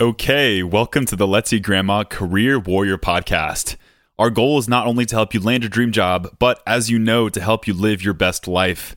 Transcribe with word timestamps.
Okay, 0.00 0.62
welcome 0.62 1.06
to 1.06 1.16
the 1.16 1.26
Let's 1.26 1.52
Eat 1.52 1.64
Grandma 1.64 2.04
Career 2.04 2.60
Warrior 2.60 2.98
Podcast. 2.98 3.74
Our 4.16 4.30
goal 4.30 4.56
is 4.58 4.68
not 4.68 4.86
only 4.86 5.04
to 5.04 5.16
help 5.16 5.34
you 5.34 5.40
land 5.40 5.64
your 5.64 5.70
dream 5.70 5.90
job, 5.90 6.36
but 6.38 6.62
as 6.64 6.88
you 6.88 7.00
know, 7.00 7.28
to 7.28 7.40
help 7.40 7.66
you 7.66 7.74
live 7.74 8.00
your 8.00 8.14
best 8.14 8.46
life. 8.46 8.94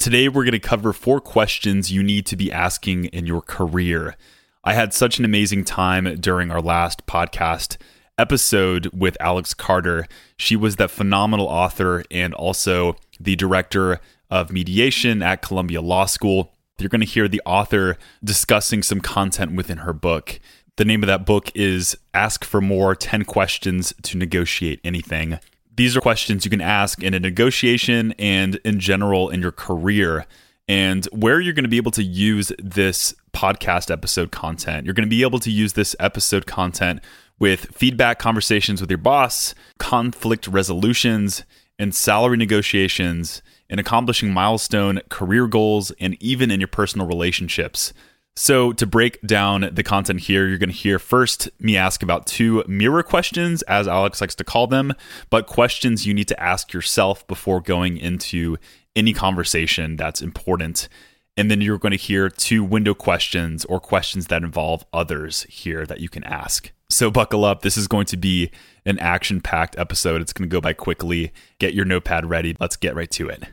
Today, 0.00 0.28
we're 0.28 0.42
going 0.42 0.50
to 0.50 0.58
cover 0.58 0.92
four 0.92 1.20
questions 1.20 1.92
you 1.92 2.02
need 2.02 2.26
to 2.26 2.34
be 2.34 2.50
asking 2.50 3.04
in 3.04 3.24
your 3.24 3.40
career. 3.40 4.16
I 4.64 4.72
had 4.72 4.92
such 4.92 5.20
an 5.20 5.24
amazing 5.24 5.62
time 5.64 6.16
during 6.16 6.50
our 6.50 6.60
last 6.60 7.06
podcast 7.06 7.76
episode 8.18 8.88
with 8.92 9.16
Alex 9.20 9.54
Carter. 9.54 10.08
She 10.36 10.56
was 10.56 10.74
that 10.76 10.90
phenomenal 10.90 11.46
author 11.46 12.02
and 12.10 12.34
also 12.34 12.96
the 13.20 13.36
director 13.36 14.00
of 14.28 14.50
mediation 14.50 15.22
at 15.22 15.40
Columbia 15.40 15.80
Law 15.80 16.06
School. 16.06 16.52
You're 16.80 16.88
going 16.88 17.00
to 17.00 17.06
hear 17.06 17.28
the 17.28 17.42
author 17.44 17.98
discussing 18.24 18.82
some 18.82 19.00
content 19.00 19.54
within 19.54 19.78
her 19.78 19.92
book. 19.92 20.40
The 20.76 20.84
name 20.84 21.02
of 21.02 21.08
that 21.08 21.26
book 21.26 21.50
is 21.54 21.96
Ask 22.14 22.44
for 22.44 22.60
More 22.60 22.94
10 22.94 23.24
Questions 23.24 23.92
to 24.02 24.16
Negotiate 24.16 24.80
Anything. 24.82 25.38
These 25.76 25.96
are 25.96 26.00
questions 26.00 26.44
you 26.44 26.50
can 26.50 26.60
ask 26.60 27.02
in 27.02 27.14
a 27.14 27.20
negotiation 27.20 28.12
and 28.18 28.56
in 28.64 28.80
general 28.80 29.28
in 29.28 29.40
your 29.42 29.52
career. 29.52 30.26
And 30.68 31.04
where 31.06 31.40
you're 31.40 31.54
going 31.54 31.64
to 31.64 31.70
be 31.70 31.76
able 31.76 31.90
to 31.92 32.02
use 32.02 32.52
this 32.58 33.14
podcast 33.32 33.90
episode 33.90 34.30
content, 34.30 34.84
you're 34.84 34.94
going 34.94 35.06
to 35.06 35.10
be 35.10 35.22
able 35.22 35.40
to 35.40 35.50
use 35.50 35.74
this 35.74 35.96
episode 35.98 36.46
content 36.46 37.00
with 37.38 37.66
feedback 37.74 38.18
conversations 38.18 38.80
with 38.80 38.90
your 38.90 38.98
boss, 38.98 39.54
conflict 39.78 40.46
resolutions, 40.46 41.44
and 41.78 41.94
salary 41.94 42.36
negotiations 42.36 43.42
in 43.70 43.78
accomplishing 43.78 44.32
milestone 44.32 45.00
career 45.08 45.46
goals, 45.46 45.92
and 45.92 46.20
even 46.20 46.50
in 46.50 46.60
your 46.60 46.68
personal 46.68 47.06
relationships. 47.06 47.94
So, 48.36 48.72
to 48.72 48.86
break 48.86 49.20
down 49.22 49.68
the 49.72 49.82
content 49.82 50.20
here, 50.20 50.46
you're 50.46 50.58
going 50.58 50.70
to 50.70 50.74
hear 50.74 50.98
first 50.98 51.48
me 51.58 51.76
ask 51.76 52.02
about 52.02 52.26
two 52.26 52.64
mirror 52.66 53.02
questions, 53.02 53.62
as 53.62 53.88
Alex 53.88 54.20
likes 54.20 54.34
to 54.36 54.44
call 54.44 54.66
them, 54.66 54.94
but 55.30 55.46
questions 55.46 56.06
you 56.06 56.14
need 56.14 56.28
to 56.28 56.40
ask 56.40 56.72
yourself 56.72 57.26
before 57.26 57.60
going 57.60 57.96
into 57.96 58.56
any 58.94 59.12
conversation 59.12 59.96
that's 59.96 60.22
important. 60.22 60.88
And 61.36 61.50
then 61.50 61.60
you're 61.60 61.78
going 61.78 61.92
to 61.92 61.98
hear 61.98 62.28
two 62.28 62.62
window 62.62 62.94
questions 62.94 63.64
or 63.64 63.80
questions 63.80 64.26
that 64.28 64.42
involve 64.42 64.84
others 64.92 65.44
here 65.44 65.86
that 65.86 66.00
you 66.00 66.08
can 66.08 66.24
ask. 66.24 66.72
So, 66.88 67.10
buckle 67.10 67.44
up. 67.44 67.62
This 67.62 67.76
is 67.76 67.88
going 67.88 68.06
to 68.06 68.16
be 68.16 68.50
an 68.86 68.98
action 69.00 69.40
packed 69.40 69.78
episode. 69.78 70.22
It's 70.22 70.32
going 70.32 70.48
to 70.48 70.52
go 70.52 70.60
by 70.60 70.72
quickly. 70.72 71.32
Get 71.58 71.74
your 71.74 71.84
notepad 71.84 72.30
ready. 72.30 72.56
Let's 72.60 72.76
get 72.76 72.94
right 72.94 73.10
to 73.10 73.28
it. 73.28 73.44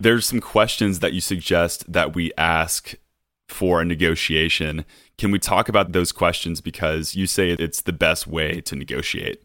There's 0.00 0.26
some 0.26 0.40
questions 0.40 1.00
that 1.00 1.12
you 1.12 1.20
suggest 1.20 1.90
that 1.92 2.14
we 2.14 2.32
ask 2.38 2.94
for 3.48 3.80
a 3.80 3.84
negotiation. 3.84 4.84
Can 5.16 5.30
we 5.30 5.38
talk 5.38 5.68
about 5.68 5.92
those 5.92 6.12
questions 6.12 6.60
because 6.60 7.14
you 7.14 7.26
say 7.26 7.50
it's 7.50 7.82
the 7.82 7.92
best 7.92 8.26
way 8.26 8.60
to 8.60 8.76
negotiate? 8.76 9.42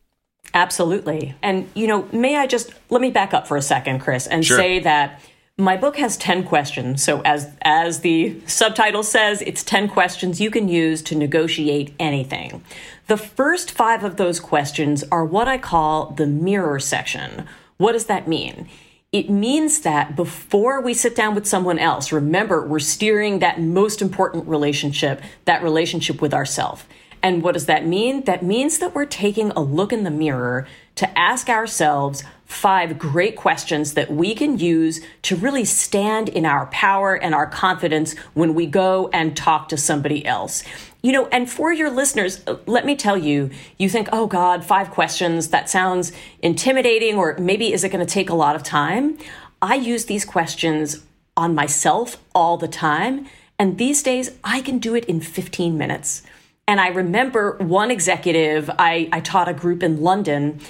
Absolutely. 0.53 1.33
And, 1.41 1.69
you 1.73 1.87
know, 1.87 2.07
may 2.11 2.35
I 2.35 2.45
just 2.45 2.71
let 2.89 3.01
me 3.01 3.09
back 3.09 3.33
up 3.33 3.47
for 3.47 3.57
a 3.57 3.61
second, 3.61 3.99
Chris, 3.99 4.27
and 4.27 4.45
sure. 4.45 4.57
say 4.57 4.79
that 4.79 5.21
my 5.57 5.77
book 5.77 5.97
has 5.97 6.17
10 6.17 6.43
questions. 6.45 7.03
So 7.03 7.21
as 7.21 7.51
as 7.61 7.99
the 7.99 8.39
subtitle 8.47 9.03
says, 9.03 9.41
it's 9.43 9.63
10 9.63 9.87
questions 9.87 10.41
you 10.41 10.49
can 10.49 10.67
use 10.67 11.01
to 11.03 11.15
negotiate 11.15 11.93
anything. 11.99 12.63
The 13.07 13.17
first 13.17 13.71
5 13.71 14.03
of 14.03 14.17
those 14.17 14.39
questions 14.39 15.03
are 15.11 15.25
what 15.25 15.47
I 15.47 15.57
call 15.57 16.11
the 16.11 16.25
mirror 16.25 16.79
section. 16.79 17.45
What 17.77 17.93
does 17.93 18.05
that 18.05 18.27
mean? 18.27 18.67
It 19.13 19.29
means 19.29 19.81
that 19.81 20.15
before 20.15 20.81
we 20.81 20.95
sit 20.95 21.15
down 21.15 21.35
with 21.35 21.45
someone 21.45 21.77
else, 21.77 22.11
remember 22.11 22.65
we're 22.65 22.79
steering 22.79 23.39
that 23.39 23.61
most 23.61 24.01
important 24.01 24.47
relationship, 24.47 25.21
that 25.45 25.61
relationship 25.61 26.19
with 26.19 26.33
ourselves. 26.33 26.83
And 27.21 27.43
what 27.43 27.53
does 27.53 27.67
that 27.67 27.85
mean? 27.85 28.23
That 28.23 28.41
means 28.41 28.79
that 28.79 28.95
we're 28.95 29.05
taking 29.05 29.51
a 29.51 29.61
look 29.61 29.93
in 29.93 30.03
the 30.03 30.09
mirror 30.09 30.67
to 30.95 31.17
ask 31.17 31.47
ourselves 31.47 32.23
five 32.45 32.97
great 32.97 33.35
questions 33.35 33.93
that 33.93 34.11
we 34.11 34.33
can 34.33 34.57
use 34.57 34.99
to 35.21 35.35
really 35.35 35.63
stand 35.63 36.27
in 36.27 36.43
our 36.43 36.65
power 36.67 37.13
and 37.13 37.35
our 37.35 37.45
confidence 37.45 38.17
when 38.33 38.55
we 38.55 38.65
go 38.65 39.11
and 39.13 39.37
talk 39.37 39.69
to 39.69 39.77
somebody 39.77 40.25
else. 40.25 40.63
You 41.03 41.11
know, 41.11 41.27
and 41.27 41.49
for 41.49 41.73
your 41.73 41.89
listeners, 41.89 42.41
uh, 42.47 42.55
let 42.65 42.85
me 42.85 42.95
tell 42.95 43.17
you, 43.17 43.49
you 43.77 43.89
think, 43.89 44.07
oh 44.13 44.25
God, 44.25 44.63
five 44.63 44.89
questions, 44.89 45.49
that 45.49 45.69
sounds 45.69 46.13
intimidating, 46.41 47.17
or 47.17 47.35
maybe 47.37 47.73
is 47.73 47.83
it 47.83 47.89
going 47.89 48.05
to 48.05 48.11
take 48.11 48.29
a 48.29 48.33
lot 48.35 48.55
of 48.55 48.63
time? 48.63 49.17
I 49.61 49.75
use 49.75 50.05
these 50.05 50.23
questions 50.23 51.03
on 51.35 51.53
myself 51.53 52.23
all 52.33 52.55
the 52.55 52.69
time. 52.69 53.27
And 53.59 53.77
these 53.77 54.01
days, 54.01 54.31
I 54.45 54.61
can 54.61 54.79
do 54.79 54.95
it 54.95 55.03
in 55.05 55.19
15 55.19 55.77
minutes. 55.77 56.23
And 56.69 56.79
I 56.79 56.87
remember 56.87 57.57
one 57.57 57.91
executive, 57.91 58.69
I, 58.79 59.09
I 59.11 59.19
taught 59.19 59.49
a 59.49 59.53
group 59.53 59.83
in 59.83 60.01
London, 60.01 60.61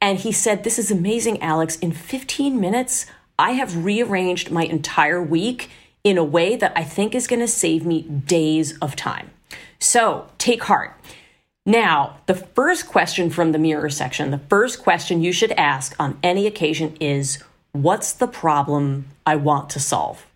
and 0.00 0.18
he 0.18 0.32
said, 0.32 0.64
This 0.64 0.78
is 0.78 0.90
amazing, 0.90 1.42
Alex. 1.42 1.76
In 1.76 1.92
15 1.92 2.58
minutes, 2.58 3.04
I 3.38 3.52
have 3.52 3.84
rearranged 3.84 4.50
my 4.50 4.64
entire 4.64 5.22
week 5.22 5.68
in 6.02 6.16
a 6.16 6.24
way 6.24 6.56
that 6.56 6.72
I 6.74 6.82
think 6.82 7.14
is 7.14 7.26
going 7.26 7.40
to 7.40 7.48
save 7.48 7.84
me 7.84 8.02
days 8.02 8.78
of 8.78 8.96
time. 8.96 9.30
So 9.78 10.28
take 10.38 10.64
heart. 10.64 10.96
Now, 11.64 12.18
the 12.26 12.34
first 12.34 12.88
question 12.88 13.30
from 13.30 13.52
the 13.52 13.58
mirror 13.58 13.90
section, 13.90 14.30
the 14.30 14.38
first 14.38 14.82
question 14.82 15.22
you 15.22 15.32
should 15.32 15.52
ask 15.52 15.94
on 15.98 16.18
any 16.22 16.46
occasion 16.46 16.96
is 17.00 17.42
What's 17.72 18.12
the 18.12 18.26
problem 18.26 19.06
I 19.24 19.36
want 19.36 19.70
to 19.70 19.80
solve? 19.80 20.26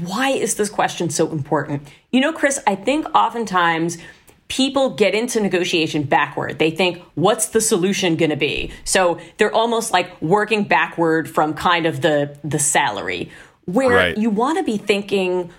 Why 0.00 0.30
is 0.30 0.54
this 0.54 0.70
question 0.70 1.10
so 1.10 1.30
important? 1.30 1.86
You 2.12 2.20
know, 2.20 2.32
Chris, 2.32 2.58
I 2.66 2.74
think 2.74 3.06
oftentimes 3.14 3.98
people 4.48 4.90
get 4.90 5.14
into 5.14 5.40
negotiation 5.40 6.04
backward. 6.04 6.58
They 6.58 6.70
think, 6.70 7.02
what's 7.14 7.48
the 7.48 7.60
solution 7.60 8.16
going 8.16 8.30
to 8.30 8.36
be? 8.36 8.70
So 8.84 9.18
they're 9.36 9.54
almost 9.54 9.92
like 9.92 10.20
working 10.22 10.64
backward 10.64 11.28
from 11.28 11.52
kind 11.54 11.84
of 11.84 12.00
the 12.00 12.38
the 12.42 12.58
salary. 12.58 13.30
Where 13.66 13.90
right. 13.90 14.16
you 14.16 14.30
want 14.30 14.58
to 14.58 14.64
be 14.64 14.78
thinking, 14.78 15.50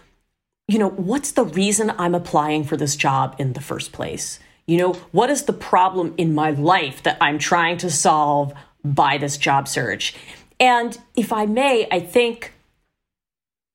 you 0.68 0.80
know, 0.80 0.90
what's 0.90 1.32
the 1.32 1.46
reason 1.46 1.94
I'm 1.98 2.16
applying 2.16 2.64
for 2.64 2.78
this 2.78 2.96
job 2.96 3.36
in 3.40 3.54
the 3.54 3.62
first 3.62 3.92
place? 3.92 4.40
You 4.66 4.78
know, 4.78 4.94
what 5.12 5.30
is 5.30 5.44
the 5.44 5.54
problem 5.54 6.14
in 6.18 6.36
my 6.36 6.52
life 6.52 7.04
that 7.04 7.18
I'm 7.22 7.40
trying 7.40 7.78
to 7.78 7.90
solve 7.90 8.54
by 8.84 9.18
this 9.18 9.38
job 9.38 9.68
search? 9.68 10.14
And 10.60 10.98
if 11.16 11.32
I 11.32 11.46
may, 11.46 11.88
I 11.90 12.00
think 12.00 12.54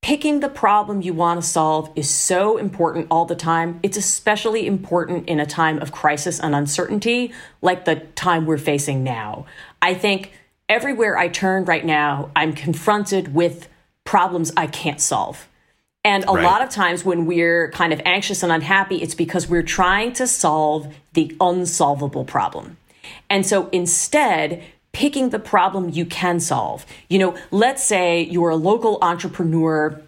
Picking 0.03 0.41
the 0.41 0.48
problem 0.48 1.00
you 1.00 1.14
want 1.14 1.41
to 1.41 1.47
solve 1.47 1.88
is 1.94 2.10
so 2.10 2.56
important 2.56 3.06
all 3.09 3.24
the 3.24 3.36
time. 3.36 3.78
It's 3.84 3.97
especially 3.97 4.66
important 4.66 5.28
in 5.28 5.38
a 5.38 5.47
time 5.47 5.78
of 5.78 5.92
crisis 5.92 6.41
and 6.41 6.56
uncertainty 6.56 7.32
like 7.60 7.84
the 7.84 7.94
time 8.16 8.44
we're 8.44 8.59
facing 8.59 9.04
now. 9.04 9.47
I 9.80 9.94
think 9.94 10.32
everywhere 10.69 11.16
I 11.16 11.28
turn 11.28 11.64
right 11.66 11.84
now, 11.84 12.32
I'm 12.34 12.53
confronted 12.53 13.32
with 13.32 13.69
problems 14.03 14.50
I 14.56 14.66
can't 14.66 15.00
solve. 15.00 15.48
And 16.05 16.25
a 16.25 16.33
right. 16.33 16.43
lot 16.45 16.63
of 16.63 16.69
times 16.69 17.05
when 17.05 17.27
we're 17.27 17.71
kind 17.71 17.93
of 17.93 18.01
anxious 18.05 18.43
and 18.43 18.51
unhappy, 18.51 18.97
it's 18.97 19.15
because 19.15 19.49
we're 19.49 19.63
trying 19.63 20.13
to 20.15 20.27
solve 20.27 20.93
the 21.13 21.37
unsolvable 21.41 22.25
problem. 22.25 22.77
And 23.31 23.47
so 23.47 23.69
instead, 23.71 24.65
picking 24.93 25.31
the 25.31 25.39
problem 25.39 25.91
you 25.91 26.05
can 26.05 26.41
solve. 26.41 26.85
You 27.09 27.19
know, 27.19 27.39
let's 27.51 27.83
say 27.83 28.23
you're 28.23 28.51
a 28.51 28.57
local 28.57 28.99
entrepreneur 29.01 30.01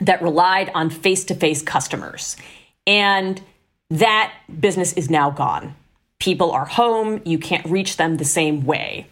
that 0.00 0.22
relied 0.22 0.70
on 0.74 0.88
face 0.88 1.24
to 1.24 1.34
face 1.34 1.62
customers, 1.62 2.36
and 2.86 3.40
that 3.90 4.32
business 4.60 4.92
is 4.94 5.10
now 5.10 5.30
gone. 5.30 5.74
People 6.20 6.52
are 6.52 6.64
home, 6.64 7.20
you 7.24 7.38
can't 7.38 7.66
reach 7.66 7.96
them 7.96 8.16
the 8.16 8.24
same 8.24 8.64
way. 8.64 9.06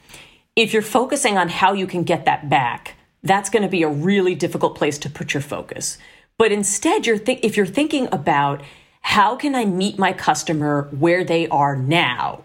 If 0.57 0.73
you're 0.73 0.83
focusing 0.83 1.37
on 1.37 1.49
how 1.49 1.73
you 1.73 1.87
can 1.87 2.05
get 2.05 2.25
that 2.25 2.49
back, 2.49 2.95
that's 3.23 3.51
going 3.51 3.63
to 3.63 3.69
be 3.69 3.83
a 3.83 3.89
really 3.89 4.35
difficult 4.35 4.77
place 4.77 4.99
to 4.99 5.11
put 5.11 5.35
your 5.35 5.43
focus. 5.43 5.99
But 6.39 6.53
instead, 6.53 7.05
you're 7.05 7.19
if 7.27 7.57
you're 7.57 7.67
thinking 7.67 8.09
about 8.13 8.63
how 9.03 9.37
can 9.37 9.55
I 9.55 9.65
meet 9.65 9.99
my 9.99 10.13
customer 10.13 10.89
where 10.93 11.25
they 11.25 11.49
are 11.49 11.77
now, 11.77 12.45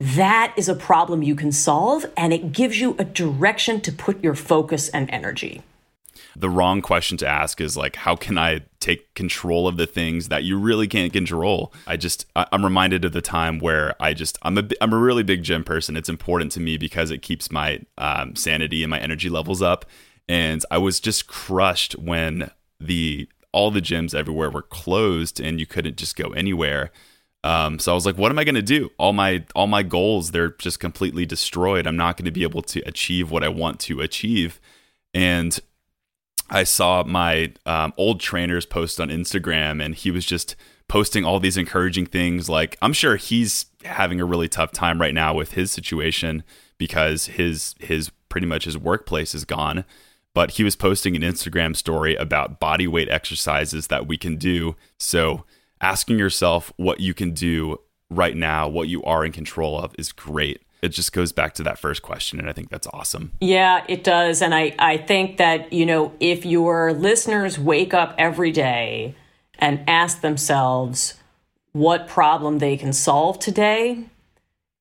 that 0.00 0.54
is 0.56 0.68
a 0.68 0.74
problem 0.74 1.22
you 1.22 1.36
can 1.36 1.52
solve, 1.52 2.06
and 2.16 2.32
it 2.32 2.52
gives 2.52 2.80
you 2.80 2.96
a 2.98 3.04
direction 3.04 3.80
to 3.82 3.92
put 3.92 4.22
your 4.24 4.34
focus 4.34 4.88
and 4.88 5.10
energy. 5.10 5.62
The 6.34 6.50
wrong 6.50 6.80
question 6.82 7.16
to 7.18 7.26
ask 7.26 7.60
is 7.60 7.76
like, 7.76 7.96
how 7.96 8.16
can 8.16 8.38
I 8.38 8.60
take 8.80 9.12
control 9.14 9.68
of 9.68 9.76
the 9.76 9.86
things 9.86 10.28
that 10.28 10.44
you 10.44 10.58
really 10.58 10.86
can't 10.86 11.12
control? 11.12 11.72
I 11.86 11.96
just, 11.96 12.26
I'm 12.34 12.64
reminded 12.64 13.04
of 13.04 13.12
the 13.12 13.22
time 13.22 13.58
where 13.58 13.94
I 14.00 14.14
just, 14.14 14.38
I'm 14.42 14.58
a, 14.58 14.68
I'm 14.80 14.92
a 14.92 14.98
really 14.98 15.22
big 15.22 15.42
gym 15.42 15.64
person. 15.64 15.96
It's 15.96 16.08
important 16.08 16.52
to 16.52 16.60
me 16.60 16.76
because 16.76 17.10
it 17.10 17.22
keeps 17.22 17.50
my 17.50 17.80
um, 17.98 18.36
sanity 18.36 18.82
and 18.82 18.90
my 18.90 18.98
energy 18.98 19.28
levels 19.28 19.60
up. 19.62 19.86
And 20.28 20.62
I 20.70 20.78
was 20.78 21.00
just 21.00 21.26
crushed 21.26 21.94
when 21.94 22.50
the 22.80 23.28
all 23.52 23.70
the 23.70 23.80
gyms 23.80 24.14
everywhere 24.14 24.50
were 24.50 24.62
closed 24.62 25.40
and 25.40 25.58
you 25.58 25.66
couldn't 25.66 25.96
just 25.96 26.16
go 26.16 26.30
anywhere. 26.30 26.90
Um, 27.42 27.78
so 27.78 27.92
I 27.92 27.94
was 27.94 28.04
like, 28.04 28.18
what 28.18 28.32
am 28.32 28.38
I 28.38 28.44
going 28.44 28.56
to 28.56 28.62
do? 28.62 28.90
All 28.98 29.12
my 29.12 29.44
all 29.54 29.66
my 29.66 29.82
goals 29.82 30.32
they're 30.32 30.50
just 30.50 30.80
completely 30.80 31.24
destroyed. 31.24 31.86
I'm 31.86 31.96
not 31.96 32.16
going 32.16 32.24
to 32.26 32.32
be 32.32 32.42
able 32.42 32.62
to 32.62 32.80
achieve 32.80 33.30
what 33.30 33.44
I 33.44 33.48
want 33.48 33.80
to 33.80 34.00
achieve. 34.00 34.60
And 35.14 35.58
I 36.50 36.64
saw 36.64 37.02
my 37.04 37.52
um, 37.64 37.92
old 37.96 38.20
trainer's 38.20 38.66
post 38.66 39.00
on 39.00 39.08
Instagram, 39.08 39.84
and 39.84 39.94
he 39.94 40.10
was 40.10 40.24
just 40.24 40.54
posting 40.88 41.24
all 41.24 41.40
these 41.40 41.56
encouraging 41.56 42.06
things. 42.06 42.48
Like, 42.48 42.76
I'm 42.80 42.92
sure 42.92 43.16
he's 43.16 43.66
having 43.84 44.20
a 44.20 44.24
really 44.24 44.48
tough 44.48 44.72
time 44.72 45.00
right 45.00 45.14
now 45.14 45.34
with 45.34 45.52
his 45.52 45.70
situation 45.70 46.42
because 46.78 47.26
his 47.26 47.74
his 47.80 48.10
pretty 48.28 48.46
much 48.46 48.64
his 48.64 48.78
workplace 48.78 49.34
is 49.34 49.44
gone. 49.44 49.84
But 50.36 50.50
he 50.50 50.64
was 50.64 50.76
posting 50.76 51.16
an 51.16 51.22
Instagram 51.22 51.74
story 51.74 52.14
about 52.14 52.60
body 52.60 52.86
weight 52.86 53.08
exercises 53.08 53.86
that 53.86 54.06
we 54.06 54.18
can 54.18 54.36
do. 54.36 54.76
So, 54.98 55.46
asking 55.80 56.18
yourself 56.18 56.74
what 56.76 57.00
you 57.00 57.14
can 57.14 57.30
do 57.30 57.80
right 58.10 58.36
now, 58.36 58.68
what 58.68 58.88
you 58.88 59.02
are 59.04 59.24
in 59.24 59.32
control 59.32 59.80
of, 59.80 59.94
is 59.98 60.12
great. 60.12 60.60
It 60.82 60.90
just 60.90 61.14
goes 61.14 61.32
back 61.32 61.54
to 61.54 61.62
that 61.62 61.78
first 61.78 62.02
question 62.02 62.38
and 62.38 62.50
i 62.50 62.52
think 62.52 62.68
that's 62.68 62.86
awesome. 62.92 63.32
Yeah 63.40 63.82
it 63.88 64.04
does. 64.04 64.42
And 64.42 64.54
i 64.54 64.74
i 64.78 64.98
think 64.98 65.38
that 65.38 65.72
you 65.72 65.86
know 65.86 66.12
if 66.20 66.44
your 66.44 66.92
listeners 66.92 67.58
wake 67.58 67.94
up 67.94 68.14
every 68.18 68.52
day 68.52 69.14
and 69.58 69.82
ask 69.88 70.20
themselves 70.20 71.14
what 71.72 72.08
problem 72.08 72.58
they 72.58 72.76
can 72.76 72.92
solve 72.92 73.38
today 73.38 74.04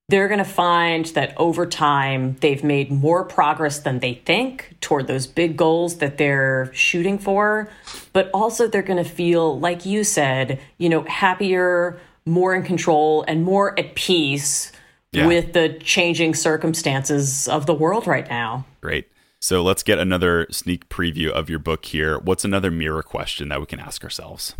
they're 0.10 0.28
going 0.28 0.38
to 0.38 0.44
find 0.44 1.06
that 1.08 1.34
over 1.38 1.66
time 1.66 2.36
they've 2.42 2.64
made 2.64 2.92
more 2.92 3.24
progress 3.24 3.80
than 3.80 4.00
they 4.00 4.14
think 4.26 4.76
toward 4.82 5.08
those 5.08 5.26
big 5.26 5.58
goals 5.58 5.98
that 5.98 6.18
they're 6.18 6.72
shooting 6.74 7.18
for 7.18 7.70
but 8.14 8.30
also 8.34 8.68
they're 8.68 8.82
going 8.82 9.04
to 9.04 9.10
feel 9.10 9.60
like 9.60 9.86
you 9.86 10.04
said 10.04 10.60
you 10.78 10.90
know 10.90 11.04
happier 11.04 12.00
more 12.26 12.56
in 12.56 12.64
control 12.64 13.24
and 13.28 13.44
more 13.44 13.78
at 13.80 13.96
peace 13.96 14.72
yeah. 15.12 15.28
with 15.28 15.54
the 15.54 15.78
changing 15.80 16.34
circumstances 16.34 17.48
of 17.48 17.66
the 17.66 17.74
world 17.74 18.08
right 18.08 18.28
now. 18.30 18.66
Great. 18.82 19.08
So 19.40 19.62
let's 19.62 19.84
get 19.84 20.00
another 20.00 20.48
sneak 20.50 20.90
preview 20.90 21.30
of 21.30 21.50
your 21.50 21.60
book 21.60 21.86
here. 21.86 22.18
What's 22.20 22.44
another 22.44 22.72
mirror 22.72 23.04
question 23.04 23.50
that 23.50 23.60
we 23.60 23.68
can 23.68 23.80
ask 23.80 24.04
ourselves? 24.04 24.56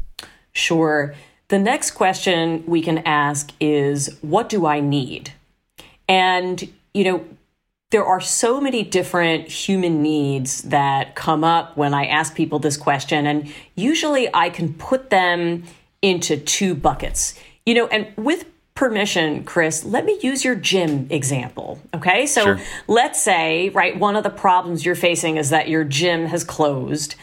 Sure. 0.54 1.16
The 1.48 1.60
next 1.60 1.92
question 1.92 2.64
we 2.66 2.82
can 2.82 3.00
ask 3.00 3.52
is 3.60 4.18
What 4.22 4.50
do 4.50 4.66
I 4.66 4.80
need? 4.80 5.34
And, 6.08 6.72
you 6.94 7.04
know, 7.04 7.26
there 7.92 8.06
are 8.06 8.20
so 8.20 8.60
many 8.60 8.84
different 8.84 9.48
human 9.48 10.02
needs 10.02 10.64
that 10.64 11.16
come 11.16 11.44
up 11.44 11.78
when 11.78 11.94
I 11.94 12.08
ask 12.08 12.36
people 12.36 12.60
this 12.60 12.78
question. 12.78 13.26
And 13.28 13.54
usually 13.76 14.28
I 14.34 14.50
can 14.50 14.74
put 14.74 15.10
them 15.10 15.64
into 16.02 16.38
two 16.38 16.76
buckets. 16.76 17.40
You 17.66 17.76
know, 17.76 17.88
and 17.88 18.08
with 18.18 18.46
permission, 18.76 19.44
Chris, 19.44 19.86
let 19.86 20.04
me 20.04 20.20
use 20.22 20.44
your 20.44 20.56
gym 20.56 21.08
example. 21.10 21.80
Okay. 21.94 22.26
So 22.28 22.44
sure. 22.44 22.60
let's 22.88 23.22
say, 23.22 23.70
right, 23.70 23.98
one 23.98 24.16
of 24.16 24.24
the 24.24 24.30
problems 24.30 24.86
you're 24.86 24.96
facing 24.96 25.38
is 25.38 25.50
that 25.52 25.70
your 25.70 25.84
gym 25.84 26.26
has 26.26 26.44
closed. 26.44 27.16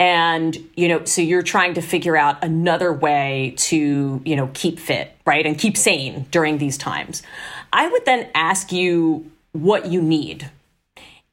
And, 0.00 0.56
you 0.76 0.88
know, 0.88 1.04
so 1.04 1.20
you're 1.20 1.42
trying 1.42 1.74
to 1.74 1.82
figure 1.82 2.16
out 2.16 2.42
another 2.42 2.90
way 2.90 3.54
to, 3.58 4.22
you 4.24 4.34
know, 4.34 4.50
keep 4.54 4.80
fit, 4.80 5.14
right? 5.26 5.44
And 5.44 5.58
keep 5.58 5.76
sane 5.76 6.26
during 6.30 6.56
these 6.56 6.78
times. 6.78 7.22
I 7.70 7.86
would 7.86 8.06
then 8.06 8.30
ask 8.34 8.72
you 8.72 9.30
what 9.52 9.86
you 9.86 10.00
need. 10.00 10.50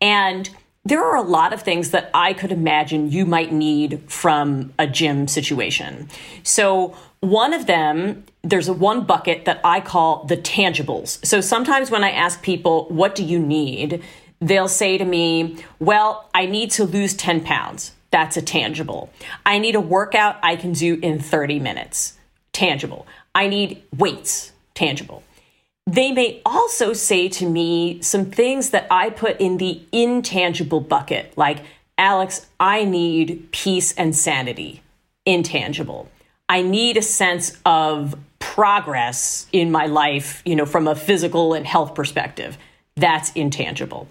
And 0.02 0.50
there 0.84 1.02
are 1.02 1.16
a 1.16 1.22
lot 1.22 1.54
of 1.54 1.62
things 1.62 1.92
that 1.92 2.10
I 2.14 2.34
could 2.34 2.52
imagine 2.52 3.10
you 3.10 3.26
might 3.26 3.54
need 3.54 4.04
from 4.08 4.74
a 4.78 4.86
gym 4.86 5.30
situation. 5.30 6.10
So, 6.44 6.96
one 7.20 7.54
of 7.54 7.66
them, 7.66 8.26
there's 8.44 8.68
a 8.68 8.74
one 8.74 9.06
bucket 9.06 9.46
that 9.46 9.60
I 9.64 9.82
call 9.82 10.26
the 10.26 10.38
tangibles. 10.38 11.26
So 11.26 11.42
sometimes 11.42 11.90
when 11.90 12.04
I 12.04 12.12
ask 12.12 12.44
people, 12.44 12.86
what 12.90 13.16
do 13.16 13.24
you 13.24 13.40
need? 13.40 14.04
They'll 14.40 14.68
say 14.68 15.00
to 15.00 15.06
me, 15.06 15.58
well, 15.80 16.30
I 16.36 16.46
need 16.46 16.70
to 16.72 16.84
lose 16.84 17.16
10 17.16 17.44
pounds. 17.44 17.94
That's 18.12 18.38
a 18.38 18.42
tangible. 18.42 19.10
I 19.46 19.60
need 19.60 19.76
a 19.76 19.82
workout 19.82 20.38
I 20.42 20.56
can 20.56 20.74
do 20.74 21.00
in 21.02 21.20
30 21.20 21.60
minutes. 21.60 22.18
Tangible. 22.54 23.06
I 23.36 23.48
need 23.48 23.84
weights. 23.96 24.52
Tangible. 24.74 25.24
They 25.86 26.12
may 26.12 26.42
also 26.46 26.94
say 26.94 27.30
to 27.30 27.50
me 27.50 28.02
some 28.02 28.26
things 28.26 28.72
that 28.72 28.88
I 28.92 29.10
put 29.10 29.40
in 29.40 29.58
the 29.58 29.82
intangible 29.92 30.82
bucket, 30.82 31.34
like, 31.38 31.60
Alex, 31.98 32.46
I 32.60 32.84
need 32.84 33.50
peace 33.52 33.94
and 33.94 34.16
sanity. 34.16 34.82
Intangible. 35.26 36.10
I 36.50 36.62
need 36.62 36.98
a 36.98 37.02
sense 37.02 37.58
of 37.66 38.16
progress 38.40 39.48
in 39.52 39.72
my 39.72 39.86
life, 39.88 40.42
you 40.46 40.56
know, 40.56 40.66
from 40.66 40.88
a 40.88 40.96
physical 40.96 41.54
and 41.54 41.66
health 41.66 41.96
perspective. 41.96 42.58
That's 42.96 43.32
intangible. 43.32 44.08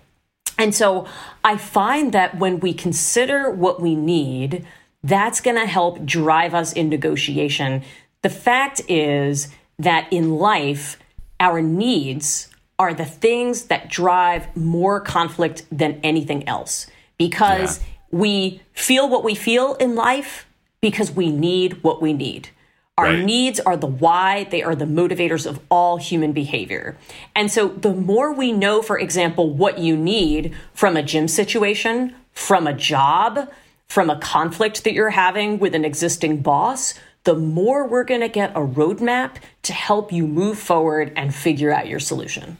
And 0.58 0.74
so 0.74 1.06
I 1.44 1.56
find 1.56 2.12
that 2.12 2.38
when 2.38 2.60
we 2.60 2.72
consider 2.72 3.50
what 3.50 3.80
we 3.80 3.94
need, 3.94 4.66
that's 5.02 5.40
going 5.40 5.56
to 5.56 5.66
help 5.66 6.04
drive 6.04 6.54
us 6.54 6.72
in 6.72 6.88
negotiation. 6.88 7.82
The 8.22 8.30
fact 8.30 8.80
is 8.88 9.48
that 9.78 10.12
in 10.12 10.36
life, 10.36 10.98
our 11.38 11.60
needs 11.60 12.48
are 12.78 12.94
the 12.94 13.04
things 13.04 13.64
that 13.64 13.88
drive 13.88 14.54
more 14.56 15.00
conflict 15.00 15.64
than 15.70 16.00
anything 16.02 16.46
else 16.48 16.86
because 17.18 17.78
yeah. 17.78 17.84
we 18.10 18.62
feel 18.72 19.08
what 19.08 19.24
we 19.24 19.34
feel 19.34 19.74
in 19.74 19.94
life 19.94 20.46
because 20.80 21.10
we 21.10 21.30
need 21.30 21.82
what 21.82 22.02
we 22.02 22.12
need. 22.12 22.48
Our 22.98 23.08
right. 23.08 23.24
needs 23.24 23.60
are 23.60 23.76
the 23.76 23.86
why, 23.86 24.44
they 24.44 24.62
are 24.62 24.74
the 24.74 24.86
motivators 24.86 25.44
of 25.44 25.60
all 25.70 25.98
human 25.98 26.32
behavior. 26.32 26.96
And 27.34 27.52
so, 27.52 27.68
the 27.68 27.92
more 27.92 28.32
we 28.32 28.52
know, 28.52 28.80
for 28.80 28.98
example, 28.98 29.50
what 29.50 29.78
you 29.78 29.98
need 29.98 30.54
from 30.72 30.96
a 30.96 31.02
gym 31.02 31.28
situation, 31.28 32.14
from 32.32 32.66
a 32.66 32.72
job, 32.72 33.50
from 33.86 34.08
a 34.08 34.18
conflict 34.18 34.84
that 34.84 34.94
you're 34.94 35.10
having 35.10 35.58
with 35.58 35.74
an 35.74 35.84
existing 35.84 36.40
boss, 36.40 36.94
the 37.24 37.34
more 37.34 37.86
we're 37.86 38.04
going 38.04 38.22
to 38.22 38.28
get 38.28 38.56
a 38.56 38.60
roadmap 38.60 39.36
to 39.64 39.74
help 39.74 40.10
you 40.10 40.26
move 40.26 40.58
forward 40.58 41.12
and 41.16 41.34
figure 41.34 41.72
out 41.72 41.88
your 41.88 42.00
solution. 42.00 42.56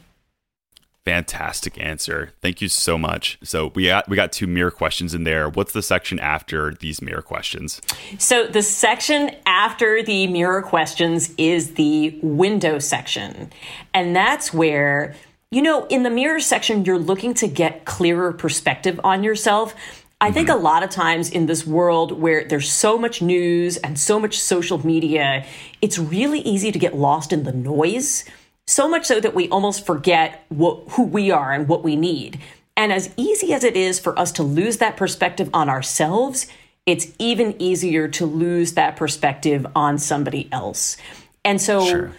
Fantastic 1.06 1.80
answer. 1.80 2.32
Thank 2.42 2.60
you 2.60 2.68
so 2.68 2.98
much. 2.98 3.38
So 3.40 3.70
we 3.76 3.86
got 3.86 4.08
we 4.08 4.16
got 4.16 4.32
two 4.32 4.48
mirror 4.48 4.72
questions 4.72 5.14
in 5.14 5.22
there. 5.22 5.48
What's 5.48 5.72
the 5.72 5.80
section 5.80 6.18
after 6.18 6.74
these 6.74 7.00
mirror 7.00 7.22
questions? 7.22 7.80
So 8.18 8.48
the 8.48 8.60
section 8.60 9.30
after 9.46 10.02
the 10.02 10.26
mirror 10.26 10.62
questions 10.62 11.32
is 11.38 11.74
the 11.74 12.18
window 12.22 12.80
section. 12.80 13.52
And 13.94 14.16
that's 14.16 14.52
where 14.52 15.14
you 15.52 15.62
know, 15.62 15.86
in 15.86 16.02
the 16.02 16.10
mirror 16.10 16.40
section 16.40 16.84
you're 16.84 16.98
looking 16.98 17.34
to 17.34 17.46
get 17.46 17.84
clearer 17.84 18.32
perspective 18.32 19.00
on 19.04 19.22
yourself. 19.22 19.76
I 20.20 20.32
think 20.32 20.48
mm-hmm. 20.48 20.58
a 20.58 20.62
lot 20.62 20.82
of 20.82 20.90
times 20.90 21.30
in 21.30 21.46
this 21.46 21.64
world 21.64 22.20
where 22.20 22.42
there's 22.48 22.72
so 22.72 22.98
much 22.98 23.22
news 23.22 23.76
and 23.76 23.96
so 23.96 24.18
much 24.18 24.40
social 24.40 24.84
media, 24.84 25.46
it's 25.80 26.00
really 26.00 26.40
easy 26.40 26.72
to 26.72 26.80
get 26.80 26.96
lost 26.96 27.32
in 27.32 27.44
the 27.44 27.52
noise 27.52 28.24
so 28.66 28.88
much 28.88 29.06
so 29.06 29.20
that 29.20 29.34
we 29.34 29.48
almost 29.48 29.86
forget 29.86 30.44
what, 30.48 30.82
who 30.90 31.04
we 31.04 31.30
are 31.30 31.52
and 31.52 31.68
what 31.68 31.84
we 31.84 31.96
need. 31.96 32.40
And 32.76 32.92
as 32.92 33.12
easy 33.16 33.52
as 33.52 33.64
it 33.64 33.76
is 33.76 33.98
for 33.98 34.18
us 34.18 34.32
to 34.32 34.42
lose 34.42 34.78
that 34.78 34.96
perspective 34.96 35.48
on 35.54 35.68
ourselves, 35.68 36.46
it's 36.84 37.06
even 37.18 37.60
easier 37.60 38.08
to 38.08 38.26
lose 38.26 38.72
that 38.72 38.96
perspective 38.96 39.66
on 39.74 39.98
somebody 39.98 40.48
else. 40.52 40.96
And 41.44 41.60
so, 41.60 41.84
sure. 41.86 42.12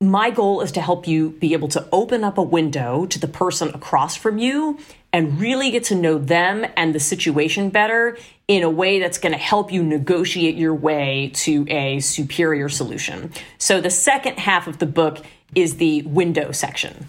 my 0.00 0.30
goal 0.30 0.62
is 0.62 0.72
to 0.72 0.80
help 0.80 1.06
you 1.06 1.30
be 1.30 1.52
able 1.52 1.68
to 1.68 1.86
open 1.92 2.24
up 2.24 2.38
a 2.38 2.42
window 2.42 3.06
to 3.06 3.18
the 3.18 3.28
person 3.28 3.68
across 3.68 4.16
from 4.16 4.38
you 4.38 4.78
and 5.14 5.40
really 5.40 5.70
get 5.70 5.84
to 5.84 5.94
know 5.94 6.18
them 6.18 6.66
and 6.76 6.92
the 6.92 6.98
situation 6.98 7.70
better 7.70 8.18
in 8.48 8.64
a 8.64 8.68
way 8.68 8.98
that's 8.98 9.16
going 9.16 9.32
to 9.32 9.38
help 9.38 9.72
you 9.72 9.80
negotiate 9.80 10.56
your 10.56 10.74
way 10.74 11.30
to 11.32 11.64
a 11.68 12.00
superior 12.00 12.68
solution. 12.68 13.32
So, 13.56 13.80
the 13.80 13.90
second 13.90 14.40
half 14.40 14.66
of 14.66 14.80
the 14.80 14.86
book 14.86 15.24
is 15.54 15.76
the 15.76 16.02
window 16.02 16.50
section. 16.50 17.06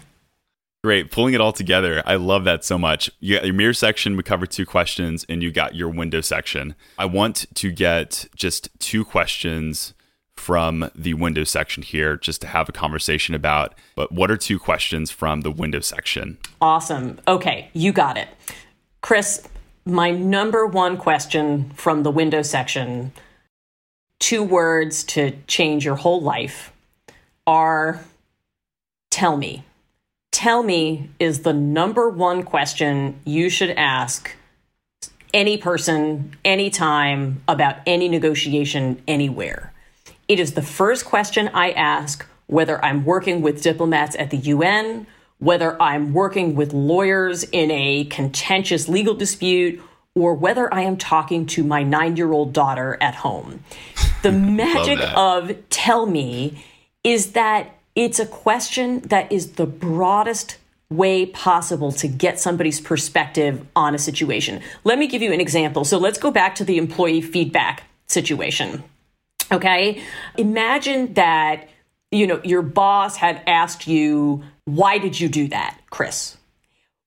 Great. 0.84 1.10
Pulling 1.10 1.34
it 1.34 1.40
all 1.40 1.52
together. 1.52 2.00
I 2.06 2.14
love 2.14 2.44
that 2.44 2.64
so 2.64 2.78
much. 2.78 3.10
You 3.18 3.38
got 3.38 3.44
your 3.44 3.54
mirror 3.54 3.72
section, 3.72 4.16
we 4.16 4.22
covered 4.22 4.52
two 4.52 4.64
questions, 4.64 5.26
and 5.28 5.42
you 5.42 5.50
got 5.50 5.74
your 5.74 5.88
window 5.88 6.20
section. 6.20 6.76
I 6.96 7.06
want 7.06 7.46
to 7.54 7.72
get 7.72 8.26
just 8.36 8.68
two 8.78 9.04
questions 9.04 9.94
from 10.36 10.90
the 10.94 11.14
window 11.14 11.44
section 11.44 11.82
here 11.82 12.16
just 12.16 12.40
to 12.40 12.46
have 12.46 12.68
a 12.68 12.72
conversation 12.72 13.34
about. 13.34 13.74
But 13.94 14.12
what 14.12 14.30
are 14.30 14.36
two 14.36 14.58
questions 14.58 15.10
from 15.10 15.40
the 15.40 15.50
window 15.50 15.80
section? 15.80 16.38
Awesome. 16.60 17.18
Okay, 17.26 17.70
you 17.72 17.92
got 17.92 18.16
it. 18.16 18.28
Chris, 19.00 19.48
my 19.84 20.10
number 20.10 20.66
one 20.66 20.96
question 20.96 21.70
from 21.70 22.02
the 22.02 22.10
window 22.10 22.42
section 22.42 23.12
two 24.18 24.42
words 24.42 25.04
to 25.04 25.32
change 25.46 25.84
your 25.84 25.96
whole 25.96 26.22
life 26.22 26.72
are 27.46 28.00
tell 29.10 29.36
me. 29.36 29.62
Tell 30.32 30.62
me 30.62 31.10
is 31.18 31.40
the 31.40 31.52
number 31.52 32.08
one 32.08 32.42
question 32.42 33.20
you 33.24 33.48
should 33.48 33.70
ask 33.70 34.34
any 35.32 35.58
person, 35.58 36.34
anytime, 36.44 37.42
about 37.46 37.76
any 37.86 38.08
negotiation, 38.08 39.02
anywhere. 39.06 39.72
It 40.28 40.40
is 40.40 40.54
the 40.54 40.62
first 40.62 41.04
question 41.04 41.48
I 41.54 41.70
ask 41.70 42.26
whether 42.46 42.84
I'm 42.84 43.04
working 43.04 43.42
with 43.42 43.62
diplomats 43.62 44.16
at 44.16 44.30
the 44.30 44.36
UN, 44.38 45.06
whether 45.38 45.80
I'm 45.80 46.12
working 46.12 46.54
with 46.54 46.72
lawyers 46.72 47.44
in 47.44 47.70
a 47.70 48.04
contentious 48.04 48.88
legal 48.88 49.14
dispute, 49.14 49.80
or 50.14 50.34
whether 50.34 50.72
I 50.72 50.82
am 50.82 50.96
talking 50.96 51.46
to 51.46 51.62
my 51.62 51.82
nine 51.82 52.16
year 52.16 52.32
old 52.32 52.52
daughter 52.52 52.96
at 53.00 53.14
home. 53.14 53.62
The 54.22 54.32
magic 54.32 54.98
of 55.14 55.56
tell 55.70 56.06
me 56.06 56.64
is 57.04 57.32
that 57.32 57.74
it's 57.94 58.18
a 58.18 58.26
question 58.26 59.00
that 59.02 59.30
is 59.30 59.52
the 59.52 59.66
broadest 59.66 60.56
way 60.90 61.26
possible 61.26 61.92
to 61.92 62.08
get 62.08 62.38
somebody's 62.40 62.80
perspective 62.80 63.64
on 63.74 63.94
a 63.94 63.98
situation. 63.98 64.60
Let 64.84 64.98
me 64.98 65.06
give 65.06 65.22
you 65.22 65.32
an 65.32 65.40
example. 65.40 65.84
So 65.84 65.98
let's 65.98 66.18
go 66.18 66.30
back 66.30 66.54
to 66.56 66.64
the 66.64 66.78
employee 66.78 67.20
feedback 67.20 67.84
situation. 68.06 68.82
Okay? 69.52 70.02
Imagine 70.36 71.14
that 71.14 71.68
you 72.10 72.26
know 72.26 72.40
your 72.44 72.62
boss 72.62 73.16
had 73.16 73.42
asked 73.46 73.86
you, 73.86 74.42
"Why 74.64 74.98
did 74.98 75.18
you 75.20 75.28
do 75.28 75.48
that, 75.48 75.78
Chris?" 75.90 76.36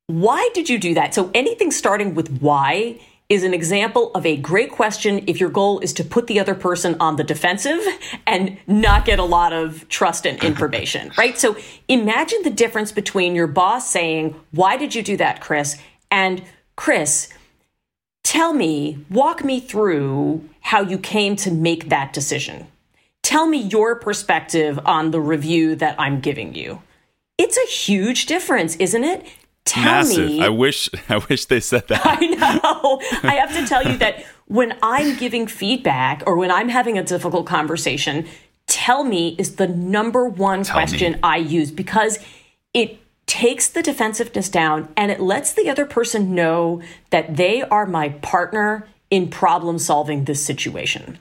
Why 0.08 0.50
did 0.56 0.70
you 0.70 0.80
do 0.80 0.96
that? 0.96 1.14
So 1.14 1.30
anything 1.36 1.70
starting 1.70 2.16
with 2.16 2.40
why 2.42 3.00
is 3.30 3.44
an 3.44 3.54
example 3.54 4.10
of 4.16 4.26
a 4.26 4.38
great 4.38 4.72
question 4.72 5.24
if 5.28 5.40
your 5.40 5.52
goal 5.52 5.80
is 5.82 5.94
to 5.94 6.04
put 6.04 6.26
the 6.26 6.40
other 6.40 6.56
person 6.56 6.96
on 7.00 7.16
the 7.16 7.24
defensive 7.24 7.80
and 8.26 8.58
not 8.66 9.06
get 9.06 9.20
a 9.20 9.24
lot 9.24 9.54
of 9.54 9.88
trust 9.88 10.26
and 10.26 10.44
information, 10.44 11.12
right? 11.18 11.38
So 11.38 11.56
imagine 11.88 12.42
the 12.42 12.50
difference 12.50 12.92
between 12.92 13.36
your 13.36 13.46
boss 13.46 13.88
saying, 13.88 14.34
Why 14.50 14.78
did 14.78 14.96
you 14.96 15.04
do 15.04 15.16
that, 15.18 15.42
Chris? 15.42 15.78
and 16.12 16.44
Chris, 16.76 17.30
tell 18.24 18.54
me, 18.54 19.06
walk 19.10 19.44
me 19.44 19.60
through 19.60 20.48
how 20.70 20.82
you 20.82 21.00
came 21.00 21.36
to 21.36 21.50
make 21.50 21.90
that 21.90 22.14
decision. 22.14 22.68
Tell 23.24 23.48
me 23.48 23.58
your 23.58 23.96
perspective 23.96 24.80
on 24.86 25.10
the 25.10 25.20
review 25.20 25.76
that 25.76 25.96
I'm 26.00 26.20
giving 26.20 26.54
you. 26.54 26.82
It's 27.40 27.58
a 27.58 27.66
huge 27.66 28.28
difference, 28.28 28.76
isn't 28.76 29.04
it? 29.04 29.26
tell 29.70 29.84
Massive. 29.84 30.28
me. 30.28 30.42
I 30.42 30.50
wish 30.50 30.90
I 31.10 31.18
wish 31.30 31.46
they 31.46 31.60
said 31.60 31.88
that. 31.88 32.02
I 32.04 32.26
know. 32.26 33.00
I 33.24 33.36
have 33.36 33.54
to 33.54 33.66
tell 33.66 33.84
you 33.84 33.98
that 33.98 34.26
when 34.46 34.78
I'm 34.82 35.16
giving 35.18 35.48
feedback 35.48 36.24
or 36.26 36.36
when 36.38 36.52
I'm 36.52 36.70
having 36.70 36.98
a 36.98 37.04
difficult 37.04 37.46
conversation, 37.46 38.28
tell 38.68 39.04
me 39.04 39.36
is 39.38 39.56
the 39.56 39.68
number 39.68 40.28
one 40.28 40.64
tell 40.64 40.76
question 40.76 41.14
me. 41.14 41.20
I 41.24 41.38
use 41.38 41.72
because 41.72 42.20
it 42.74 43.00
takes 43.28 43.70
the 43.70 43.84
defensiveness 43.84 44.50
down 44.50 44.90
and 44.98 45.12
it 45.12 45.20
lets 45.20 45.54
the 45.54 45.70
other 45.70 45.86
person 45.86 46.34
know 46.34 46.82
that 47.12 47.38
they 47.38 47.62
are 47.62 47.86
my 47.86 48.10
partner 48.10 48.88
in 49.10 49.30
problem 49.30 49.80
solving 49.80 50.26
this 50.26 50.44
situation 50.44 51.20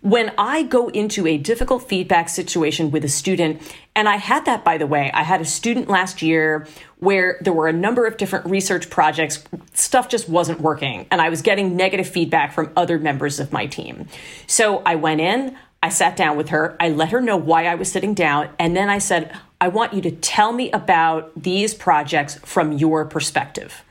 when 0.00 0.32
I 0.38 0.62
go 0.62 0.88
into 0.88 1.26
a 1.26 1.36
difficult 1.38 1.88
feedback 1.88 2.28
situation 2.28 2.90
with 2.90 3.04
a 3.04 3.08
student, 3.08 3.60
and 3.96 4.08
I 4.08 4.16
had 4.16 4.44
that, 4.44 4.64
by 4.64 4.78
the 4.78 4.86
way, 4.86 5.10
I 5.12 5.24
had 5.24 5.40
a 5.40 5.44
student 5.44 5.88
last 5.88 6.22
year 6.22 6.68
where 6.98 7.38
there 7.40 7.52
were 7.52 7.68
a 7.68 7.72
number 7.72 8.06
of 8.06 8.16
different 8.16 8.46
research 8.46 8.90
projects, 8.90 9.42
stuff 9.74 10.08
just 10.08 10.28
wasn't 10.28 10.60
working, 10.60 11.06
and 11.10 11.20
I 11.20 11.28
was 11.28 11.42
getting 11.42 11.76
negative 11.76 12.08
feedback 12.08 12.52
from 12.52 12.70
other 12.76 12.98
members 12.98 13.40
of 13.40 13.52
my 13.52 13.66
team. 13.66 14.06
So 14.46 14.82
I 14.86 14.94
went 14.94 15.20
in, 15.20 15.56
I 15.82 15.88
sat 15.88 16.16
down 16.16 16.36
with 16.36 16.50
her, 16.50 16.76
I 16.78 16.90
let 16.90 17.10
her 17.10 17.20
know 17.20 17.36
why 17.36 17.66
I 17.66 17.74
was 17.74 17.90
sitting 17.90 18.14
down, 18.14 18.50
and 18.58 18.76
then 18.76 18.88
I 18.88 18.98
said, 18.98 19.36
I 19.60 19.66
want 19.68 19.94
you 19.94 20.02
to 20.02 20.12
tell 20.12 20.52
me 20.52 20.70
about 20.70 21.32
these 21.40 21.74
projects 21.74 22.36
from 22.44 22.72
your 22.72 23.04
perspective. 23.04 23.82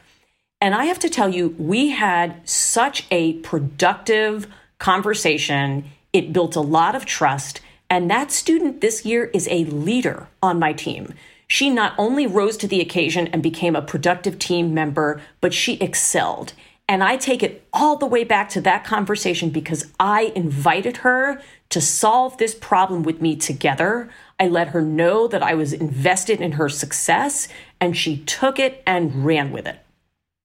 And 0.60 0.74
I 0.74 0.86
have 0.86 1.00
to 1.00 1.10
tell 1.10 1.30
you, 1.30 1.56
we 1.60 1.90
had 1.90 2.48
such 2.48 3.06
a 3.12 3.34
productive 3.34 4.48
conversation 4.80 5.86
it 6.14 6.34
built 6.34 6.56
a 6.56 6.62
lot 6.62 6.96
of 6.96 7.06
trust. 7.06 7.62
And 7.90 8.10
that 8.10 8.32
student 8.32 8.82
this 8.82 9.06
year 9.06 9.26
is 9.34 9.48
a 9.50 9.66
leader 9.66 10.28
on 10.42 10.58
my 10.58 10.74
team. 10.74 11.14
She 11.48 11.70
not 11.70 11.94
only 11.98 12.28
rose 12.28 12.58
to 12.58 12.68
the 12.68 12.82
occasion 12.82 13.28
and 13.28 13.44
became 13.44 13.76
a 13.76 13.82
productive 13.82 14.40
team 14.40 14.74
member, 14.74 15.22
but 15.42 15.54
she 15.54 15.76
excelled. 15.76 16.54
And 16.90 17.04
I 17.04 17.18
take 17.18 17.44
it 17.44 17.68
all 17.72 17.98
the 17.98 18.06
way 18.06 18.24
back 18.24 18.50
to 18.50 18.62
that 18.62 18.84
conversation 18.84 19.50
because 19.50 19.92
I 20.00 20.34
invited 20.36 20.98
her 20.98 21.42
to 21.70 21.82
solve 21.82 22.38
this 22.38 22.56
problem 22.56 23.04
with 23.04 23.22
me 23.22 23.36
together. 23.36 24.10
I 24.40 24.48
let 24.48 24.70
her 24.70 24.82
know 24.82 25.28
that 25.28 25.44
I 25.44 25.54
was 25.54 25.74
invested 25.74 26.42
in 26.42 26.54
her 26.54 26.70
success, 26.70 27.48
and 27.80 27.96
she 27.96 28.18
took 28.20 28.58
it 28.58 28.82
and 28.88 29.26
ran 29.26 29.52
with 29.52 29.68
it. 29.68 29.80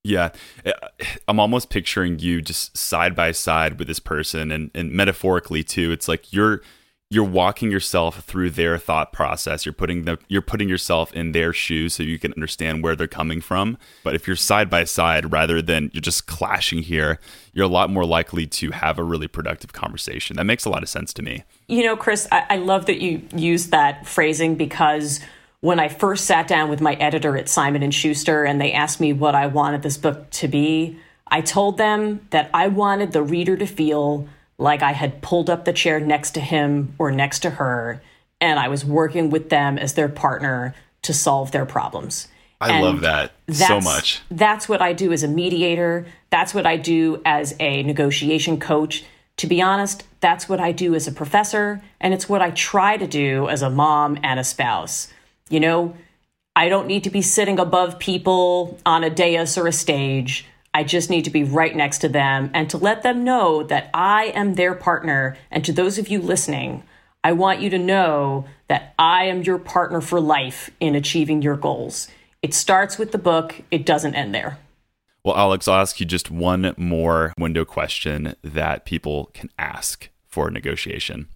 Yeah, 0.05 0.31
uh, 0.67 0.73
I'm 1.29 1.39
almost 1.39 1.71
picturing 1.71 2.19
you 2.19 2.43
just 2.43 2.77
side 2.77 3.15
by 3.15 3.33
side 3.33 3.79
with 3.79 3.89
this 3.89 4.01
person, 4.01 4.51
and 4.51 4.71
and 4.75 4.91
metaphorically 4.93 5.63
too. 5.63 5.93
It's 5.93 6.09
like 6.09 6.33
you're 6.33 6.63
you're 7.13 7.23
walking 7.25 7.71
yourself 7.71 8.25
through 8.25 8.49
their 8.49 8.79
thought 8.79 9.13
process. 9.13 9.67
You're 9.67 9.75
putting 9.75 10.07
the 10.07 10.19
you're 10.29 10.41
putting 10.41 10.69
yourself 10.69 11.13
in 11.13 11.33
their 11.33 11.53
shoes 11.53 11.95
so 11.95 12.03
you 12.03 12.19
can 12.19 12.33
understand 12.33 12.83
where 12.83 12.97
they're 12.97 13.07
coming 13.07 13.43
from. 13.43 13.77
But 14.03 14.15
if 14.15 14.27
you're 14.27 14.35
side 14.35 14.71
by 14.71 14.85
side 14.85 15.31
rather 15.31 15.61
than 15.61 15.91
you're 15.93 16.01
just 16.01 16.27
clashing 16.27 16.83
here, 16.83 17.21
you're 17.53 17.67
a 17.67 17.69
lot 17.69 17.91
more 17.91 18.07
likely 18.07 18.47
to 18.47 18.71
have 18.71 18.99
a 18.99 19.05
really 19.05 19.29
productive 19.29 19.75
conversation. 19.75 20.37
That 20.37 20.45
makes 20.47 20.65
a 20.65 20.71
lot 20.71 20.83
of 20.83 20.89
sense 20.89 21.13
to 21.13 21.23
me. 21.23 21.45
You 21.69 21.85
know, 21.85 21.97
Chris, 21.97 22.27
I, 22.33 22.47
I 22.49 22.57
love 22.57 22.87
that 22.87 23.03
you 23.03 23.21
use 23.37 23.67
that 23.67 24.07
phrasing 24.07 24.55
because 24.55 25.21
when 25.63 25.79
I 25.79 25.89
first 25.89 26.27
sat 26.27 26.49
down 26.49 26.69
with 26.69 26.81
my 26.81 26.95
editor 26.95 27.37
at 27.37 27.49
Simon 27.49 27.85
and 27.85 27.95
Schuster 27.95 28.45
and 28.45 28.61
they 28.61 28.73
asked 28.73 29.01
me 29.01 29.13
what 29.13 29.37
I 29.37 29.47
wanted 29.47 29.83
this 29.83 29.97
book 29.97 30.29
to 30.31 30.49
be, 30.49 30.99
I 31.29 31.41
told 31.41 31.79
them 31.79 32.27
that 32.31 32.51
I 32.53 32.67
wanted 32.67 33.13
the 33.13 33.23
reader 33.23 33.57
to 33.57 33.67
feel 33.67 34.29
like 34.59 34.83
I 34.83 34.93
had 34.93 35.23
pulled 35.23 35.49
up 35.49 35.65
the 35.65 35.73
chair 35.73 36.01
next 36.01 36.33
to 36.33 36.41
him 36.41 36.95
or 36.99 37.13
next 37.13 37.39
to 37.41 37.51
her 37.51 38.03
and 38.41 38.59
I 38.59 38.67
was 38.67 38.85
working 38.85 39.31
with 39.31 39.51
them 39.51 39.79
as 39.79 39.95
their 39.95 40.09
partner 40.09 40.75
to 41.03 41.15
solve 41.15 41.53
their 41.53 41.65
problems. 41.65 42.27
I 42.61 42.73
and 42.73 42.85
love 42.85 43.01
that 43.03 43.33
so 43.49 43.81
much. 43.81 44.21
That's 44.33 44.69
what 44.69 44.83
I 44.83 44.93
do 44.93 45.13
as 45.13 45.23
a 45.23 45.29
mediator. 45.29 46.07
That's 46.31 46.53
what 46.53 46.67
I 46.67 46.77
do 46.77 47.23
as 47.25 47.55
a 47.61 47.85
negotiation 47.85 48.59
coach. 48.59 49.05
To 49.37 49.47
be 49.47 49.63
honest, 49.63 50.05
that's 50.21 50.49
what 50.49 50.59
I 50.59 50.73
do 50.73 50.95
as 50.97 51.07
a 51.07 51.13
professor, 51.13 51.83
and 52.01 52.13
it's 52.13 52.29
what 52.29 52.43
I 52.43 52.51
try 52.51 52.97
to 52.97 53.07
do 53.07 53.49
as 53.49 53.63
a 53.63 53.71
mom 53.71 54.19
and 54.25 54.41
a 54.41 54.45
spouse. 54.45 55.09
You 55.51 55.61
know, 55.61 55.97
I 56.55 56.69
don't 56.69 56.87
need 56.87 57.05
to 57.05 57.11
be 57.11 57.23
sitting 57.23 57.59
above 57.59 57.99
people 57.99 58.79
on 58.85 59.05
a 59.05 59.11
dais 59.11 59.57
or 59.57 59.67
a 59.67 59.73
stage. 59.73 60.47
I 60.75 60.85
just 60.85 61.11
need 61.11 61.25
to 61.25 61.31
be 61.31 61.45
right 61.45 61.75
next 61.75 61.99
to 61.99 62.09
them 62.09 62.51
and 62.55 62.69
to 62.71 62.79
let 62.79 63.03
them 63.03 63.25
know 63.25 63.63
that 63.65 63.91
I 63.93 64.27
am 64.35 64.55
their 64.55 64.75
partner. 64.75 65.37
And 65.51 65.65
to 65.65 65.73
those 65.73 65.99
of 65.99 66.09
you 66.09 66.21
listening, 66.21 66.83
I 67.25 67.33
want 67.33 67.61
you 67.61 67.71
to 67.71 67.79
know 67.79 68.47
that 68.69 68.95
I 68.99 69.25
am 69.25 69.43
your 69.43 69.59
partner 69.59 70.01
for 70.01 70.21
life 70.21 70.71
in 70.81 70.95
achieving 70.95 71.43
your 71.43 71.57
goals. 71.57 72.09
It 72.43 72.55
starts 72.55 72.99
with 72.99 73.13
the 73.13 73.19
book, 73.19 73.63
it 73.71 73.87
doesn't 73.87 74.15
end 74.15 74.35
there. 74.35 74.59
Well, 75.25 75.37
Alex, 75.37 75.69
I'll 75.69 75.81
ask 75.81 76.01
you 76.01 76.07
just 76.07 76.31
one 76.31 76.75
more 76.77 77.33
window 77.39 77.65
question 77.65 78.35
that 78.43 78.85
people 78.85 79.31
can 79.35 79.51
ask 79.57 80.09
for 80.27 80.51
negotiation. 80.51 81.29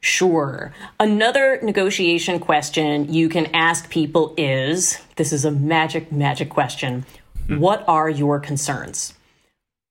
Sure. 0.00 0.72
Another 1.00 1.58
negotiation 1.62 2.38
question 2.38 3.12
you 3.12 3.28
can 3.28 3.46
ask 3.54 3.90
people 3.90 4.34
is 4.36 4.98
this 5.16 5.32
is 5.32 5.44
a 5.44 5.50
magic, 5.50 6.12
magic 6.12 6.50
question. 6.50 7.04
Hmm. 7.46 7.58
What 7.58 7.84
are 7.88 8.08
your 8.08 8.38
concerns? 8.38 9.14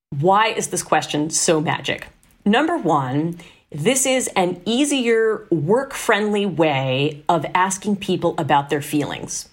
Why 0.10 0.48
is 0.48 0.68
this 0.68 0.84
question 0.84 1.30
so 1.30 1.60
magic? 1.60 2.08
Number 2.46 2.78
one, 2.78 3.38
this 3.70 4.06
is 4.06 4.30
an 4.38 4.62
easier, 4.64 5.46
work 5.50 5.94
friendly 5.94 6.46
way 6.46 7.24
of 7.28 7.46
asking 7.54 7.98
people 7.98 8.34
about 8.38 8.70
their 8.70 8.82
feelings. 8.82 9.50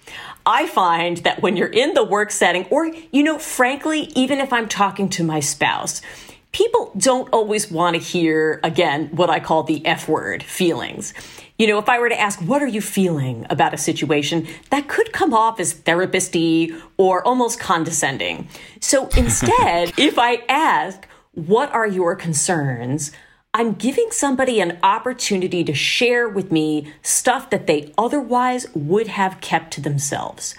I 0.47 0.69
find 0.69 1.17
that 1.19 1.43
when 1.43 1.57
you're 1.57 1.67
in 1.67 1.95
the 1.95 2.05
work 2.05 2.31
setting, 2.31 2.67
or, 2.67 2.87
you 3.11 3.25
know, 3.25 3.39
frankly, 3.41 4.13
even 4.15 4.39
if 4.39 4.53
I'm 4.53 4.69
talking 4.69 5.09
to 5.11 5.25
my 5.25 5.41
spouse, 5.41 6.01
people 6.55 6.93
don't 6.97 7.29
always 7.31 7.71
want 7.71 7.97
to 7.97 8.01
hear, 8.01 8.61
again, 8.63 9.09
what 9.09 9.29
I 9.29 9.41
call 9.41 9.65
the 9.65 9.85
F 9.85 10.09
word 10.09 10.43
feelings. 10.43 11.13
You 11.59 11.67
know, 11.67 11.79
if 11.79 11.89
I 11.89 11.99
were 11.99 12.09
to 12.09 12.19
ask, 12.19 12.41
what 12.41 12.63
are 12.63 12.69
you 12.69 12.81
feeling 12.81 13.47
about 13.51 13.75
a 13.75 13.77
situation, 13.77 14.47
that 14.71 14.89
could 14.89 15.13
come 15.13 15.35
off 15.35 15.61
as 15.61 15.73
therapist-y 15.73 16.71
or 16.97 17.27
almost 17.27 17.61
condescending. 17.61 18.49
So 18.81 19.09
instead, 19.17 19.93
if 19.99 20.19
I 20.19 20.45
ask, 20.49 21.07
what 21.33 21.73
are 21.73 21.87
your 21.87 22.15
concerns? 22.15 23.11
I'm 23.53 23.75
giving 23.75 24.09
somebody 24.11 24.61
an 24.61 24.79
opportunity 24.83 25.65
to 25.65 25.75
share 25.75 26.29
with 26.29 26.51
me 26.51 26.93
stuff 27.03 27.51
that 27.51 27.67
they 27.67 27.93
otherwise 27.99 28.67
would 28.75 29.09
have 29.09 29.41
kept 29.41 29.73
to 29.75 29.81
themselves. 29.81 30.55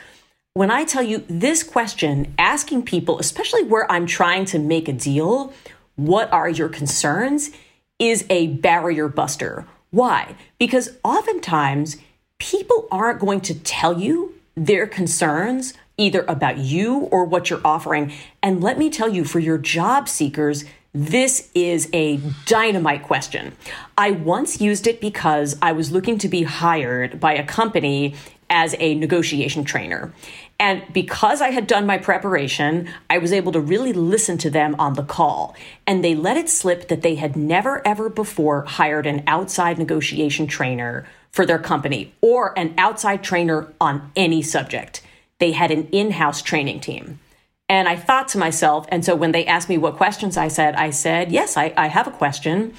When 0.53 0.71
I 0.71 0.85
tell 0.85 1.03
you 1.03 1.25
this 1.27 1.63
question, 1.63 2.33
asking 2.39 2.83
people, 2.83 3.19
especially 3.19 3.63
where 3.63 3.91
I'm 3.91 4.05
trying 4.05 4.45
to 4.45 4.59
make 4.59 4.87
a 4.87 4.93
deal, 4.93 5.53
what 5.95 6.31
are 6.31 6.49
your 6.49 6.69
concerns 6.69 7.51
is 7.99 8.25
a 8.29 8.47
barrier 8.47 9.07
buster. 9.07 9.65
Why? 9.91 10.35
Because 10.59 10.97
oftentimes 11.03 11.97
people 12.37 12.87
aren't 12.91 13.19
going 13.19 13.41
to 13.41 13.55
tell 13.55 13.99
you 13.99 14.33
their 14.55 14.87
concerns 14.87 15.73
either 15.97 16.25
about 16.27 16.57
you 16.57 16.99
or 17.11 17.23
what 17.23 17.49
you're 17.49 17.61
offering. 17.63 18.11
And 18.43 18.61
let 18.61 18.77
me 18.77 18.89
tell 18.89 19.07
you, 19.07 19.23
for 19.23 19.39
your 19.39 19.57
job 19.57 20.09
seekers, 20.09 20.65
this 20.93 21.49
is 21.53 21.89
a 21.93 22.21
dynamite 22.45 23.03
question. 23.03 23.53
I 23.97 24.11
once 24.11 24.61
used 24.61 24.87
it 24.87 25.01
because 25.01 25.57
I 25.61 25.73
was 25.73 25.91
looking 25.91 26.17
to 26.19 26.29
be 26.29 26.43
hired 26.43 27.19
by 27.19 27.33
a 27.33 27.45
company 27.45 28.15
as 28.55 28.73
a 28.79 28.95
negotiation 28.95 29.65
trainer. 29.65 30.13
And 30.57 30.81
because 30.93 31.41
I 31.41 31.49
had 31.49 31.67
done 31.67 31.85
my 31.85 31.97
preparation, 31.97 32.87
I 33.09 33.17
was 33.17 33.33
able 33.33 33.51
to 33.51 33.59
really 33.59 33.91
listen 33.91 34.37
to 34.39 34.49
them 34.49 34.77
on 34.79 34.93
the 34.93 35.03
call. 35.03 35.57
And 35.85 36.01
they 36.01 36.15
let 36.15 36.37
it 36.37 36.47
slip 36.47 36.87
that 36.87 37.01
they 37.01 37.15
had 37.15 37.35
never, 37.35 37.85
ever 37.85 38.09
before 38.09 38.63
hired 38.63 39.05
an 39.05 39.25
outside 39.27 39.77
negotiation 39.77 40.47
trainer 40.47 41.05
for 41.31 41.45
their 41.45 41.59
company 41.59 42.13
or 42.21 42.57
an 42.57 42.73
outside 42.77 43.21
trainer 43.21 43.73
on 43.81 44.09
any 44.15 44.41
subject. 44.41 45.01
They 45.39 45.51
had 45.51 45.69
an 45.69 45.87
in 45.87 46.11
house 46.11 46.41
training 46.41 46.79
team. 46.79 47.19
And 47.67 47.89
I 47.89 47.97
thought 47.97 48.29
to 48.29 48.37
myself, 48.37 48.85
and 48.87 49.03
so 49.03 49.15
when 49.15 49.33
they 49.33 49.45
asked 49.45 49.67
me 49.67 49.77
what 49.77 49.97
questions 49.97 50.37
I 50.37 50.47
said, 50.47 50.75
I 50.75 50.91
said, 50.91 51.29
Yes, 51.29 51.57
I, 51.57 51.73
I 51.75 51.87
have 51.87 52.07
a 52.07 52.11
question. 52.11 52.73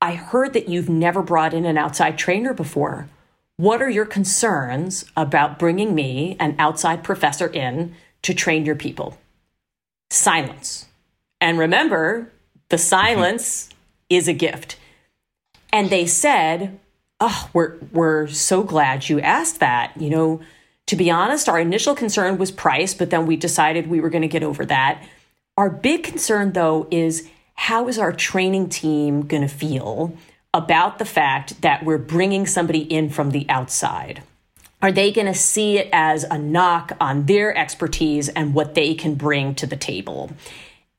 I 0.00 0.14
heard 0.14 0.54
that 0.54 0.68
you've 0.68 0.88
never 0.88 1.20
brought 1.20 1.52
in 1.52 1.66
an 1.66 1.76
outside 1.76 2.16
trainer 2.16 2.54
before. 2.54 3.08
What 3.56 3.80
are 3.80 3.90
your 3.90 4.04
concerns 4.04 5.04
about 5.16 5.58
bringing 5.58 5.94
me, 5.94 6.36
an 6.40 6.56
outside 6.58 7.04
professor, 7.04 7.46
in 7.46 7.94
to 8.22 8.34
train 8.34 8.66
your 8.66 8.74
people? 8.74 9.16
Silence. 10.10 10.86
And 11.40 11.58
remember, 11.58 12.32
the 12.68 12.78
silence 12.96 13.68
is 14.10 14.26
a 14.26 14.32
gift. 14.32 14.76
And 15.72 15.88
they 15.88 16.06
said, 16.06 16.80
Oh, 17.20 17.48
we're, 17.52 17.76
we're 17.92 18.26
so 18.26 18.64
glad 18.64 19.08
you 19.08 19.20
asked 19.20 19.60
that. 19.60 19.92
You 19.96 20.10
know, 20.10 20.40
to 20.86 20.96
be 20.96 21.10
honest, 21.10 21.48
our 21.48 21.60
initial 21.60 21.94
concern 21.94 22.38
was 22.38 22.50
price, 22.50 22.92
but 22.92 23.10
then 23.10 23.24
we 23.24 23.36
decided 23.36 23.86
we 23.86 24.00
were 24.00 24.10
going 24.10 24.22
to 24.22 24.28
get 24.28 24.42
over 24.42 24.66
that. 24.66 25.02
Our 25.56 25.70
big 25.70 26.02
concern, 26.02 26.52
though, 26.52 26.88
is 26.90 27.28
how 27.54 27.86
is 27.86 27.98
our 27.98 28.12
training 28.12 28.68
team 28.68 29.26
going 29.26 29.42
to 29.42 29.48
feel 29.48 30.16
about 30.54 30.98
the 30.98 31.04
fact 31.04 31.60
that 31.60 31.84
we're 31.84 31.98
bringing 31.98 32.46
somebody 32.46 32.78
in 32.78 33.10
from 33.10 33.32
the 33.32 33.44
outside? 33.50 34.22
Are 34.80 34.92
they 34.92 35.10
going 35.12 35.26
to 35.26 35.34
see 35.34 35.78
it 35.78 35.88
as 35.92 36.24
a 36.24 36.38
knock 36.38 36.92
on 37.00 37.26
their 37.26 37.56
expertise 37.56 38.28
and 38.28 38.54
what 38.54 38.74
they 38.74 38.94
can 38.94 39.16
bring 39.16 39.54
to 39.56 39.66
the 39.66 39.76
table? 39.76 40.30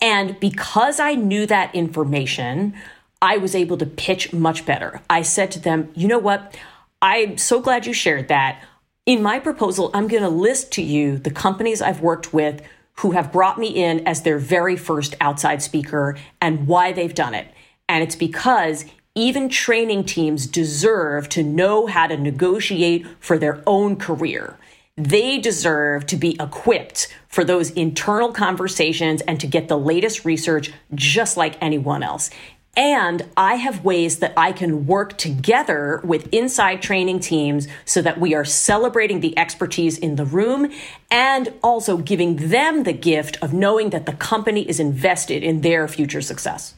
And 0.02 0.40
because 0.40 1.00
I 1.00 1.16
knew 1.16 1.46
that 1.46 1.74
information, 1.74 2.76
I 3.22 3.38
was 3.38 3.56
able 3.56 3.78
to 3.78 3.86
pitch 3.86 4.34
much 4.34 4.66
better. 4.66 5.02
I 5.10 5.22
said 5.22 5.52
to 5.52 5.60
them, 5.60 5.92
you 5.96 6.08
know 6.08 6.20
what? 6.20 6.58
I'm 7.02 7.38
so 7.38 7.62
glad 7.62 7.86
you 7.86 7.94
shared 7.94 8.28
that. 8.28 8.62
In 9.06 9.22
my 9.22 9.40
proposal, 9.40 9.92
I'm 9.94 10.08
going 10.08 10.24
to 10.24 10.30
list 10.30 10.72
to 10.74 10.82
you 10.82 11.18
the 11.18 11.32
companies 11.32 11.82
I've 11.82 12.02
worked 12.02 12.34
with 12.34 12.62
who 12.96 13.12
have 13.12 13.32
brought 13.32 13.60
me 13.60 13.68
in 13.68 14.06
as 14.08 14.24
their 14.24 14.40
very 14.40 14.76
first 14.76 15.16
outside 15.22 15.62
speaker 15.62 16.18
and 16.42 16.68
why 16.68 16.92
they've 16.92 17.14
done 17.14 17.36
it. 17.36 17.48
And 17.88 18.04
it's 18.04 18.16
because 18.16 18.86
even 19.16 19.48
training 19.48 20.04
teams 20.04 20.46
deserve 20.46 21.30
to 21.30 21.42
know 21.42 21.88
how 21.88 22.06
to 22.06 22.18
negotiate 22.18 23.08
for 23.22 23.38
their 23.38 23.64
own 23.66 23.96
career. 23.96 24.58
They 24.98 25.40
deserve 25.40 26.06
to 26.08 26.18
be 26.18 26.36
equipped 26.38 27.08
for 27.30 27.46
those 27.46 27.72
internal 27.72 28.34
conversations 28.34 29.22
and 29.22 29.40
to 29.40 29.48
get 29.48 29.70
the 29.70 29.78
latest 29.78 30.26
research 30.26 30.72
just 30.94 31.38
like 31.38 31.58
anyone 31.62 32.04
else. 32.04 32.30
And 32.78 33.26
I 33.38 33.56
have 33.56 33.86
ways 33.86 34.20
that 34.20 34.34
I 34.36 34.52
can 34.52 34.86
work 34.86 35.18
together 35.18 36.02
with 36.04 36.28
inside 36.34 36.82
training 36.82 37.22
teams 37.22 37.70
so 37.86 38.02
that 38.02 38.20
we 38.20 38.36
are 38.36 38.44
celebrating 38.44 39.22
the 39.22 39.38
expertise 39.40 39.98
in 39.98 40.18
the 40.18 40.26
room 40.26 40.70
and 41.10 41.54
also 41.64 41.96
giving 41.96 42.36
them 42.50 42.84
the 42.84 42.92
gift 42.92 43.38
of 43.42 43.54
knowing 43.54 43.92
that 43.92 44.06
the 44.06 44.14
company 44.14 44.68
is 44.68 44.82
invested 44.82 45.42
in 45.42 45.62
their 45.62 45.88
future 45.88 46.22
success. 46.22 46.74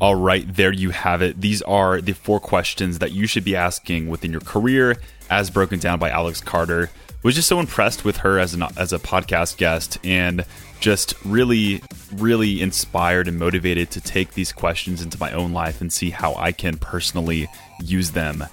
All 0.00 0.14
right, 0.14 0.46
there 0.54 0.72
you 0.72 0.90
have 0.90 1.22
it. 1.22 1.40
These 1.40 1.60
are 1.62 2.00
the 2.00 2.12
four 2.12 2.38
questions 2.38 3.00
that 3.00 3.10
you 3.10 3.26
should 3.26 3.42
be 3.42 3.56
asking 3.56 4.06
within 4.06 4.30
your 4.30 4.40
career, 4.40 4.96
as 5.28 5.50
broken 5.50 5.80
down 5.80 5.98
by 5.98 6.08
Alex 6.10 6.40
Carter. 6.40 6.90
Was 7.24 7.34
just 7.34 7.48
so 7.48 7.58
impressed 7.58 8.04
with 8.04 8.18
her 8.18 8.38
as 8.38 8.54
an 8.54 8.62
as 8.76 8.92
a 8.92 9.00
podcast 9.00 9.56
guest, 9.56 9.98
and 10.04 10.44
just 10.78 11.14
really, 11.24 11.82
really 12.14 12.62
inspired 12.62 13.26
and 13.26 13.40
motivated 13.40 13.90
to 13.90 14.00
take 14.00 14.34
these 14.34 14.52
questions 14.52 15.02
into 15.02 15.18
my 15.18 15.32
own 15.32 15.52
life 15.52 15.80
and 15.80 15.92
see 15.92 16.10
how 16.10 16.32
I 16.36 16.52
can 16.52 16.76
personally 16.76 17.48
use 17.82 18.12
them. 18.12 18.44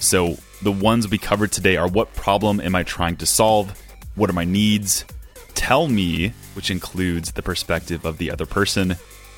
So 0.00 0.36
the 0.60 0.70
ones 0.70 1.08
we 1.08 1.16
covered 1.16 1.50
today 1.50 1.78
are: 1.78 1.88
what 1.88 2.12
problem 2.14 2.60
am 2.60 2.74
I 2.74 2.82
trying 2.82 3.16
to 3.16 3.26
solve? 3.26 3.82
What 4.16 4.28
are 4.28 4.34
my 4.34 4.44
needs? 4.44 5.06
Tell 5.54 5.88
me, 5.88 6.34
which 6.52 6.70
includes 6.70 7.32
the 7.32 7.42
perspective 7.42 8.04
of 8.04 8.18
the 8.18 8.30
other 8.30 8.44
person 8.44 8.96